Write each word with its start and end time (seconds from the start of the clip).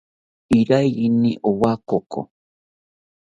Iraiyini 0.59 1.31
owa 1.49 1.73
koko 1.87 2.21